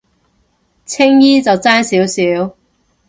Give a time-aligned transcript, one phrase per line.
[0.83, 2.07] 青衣就爭少
[2.47, 2.55] 少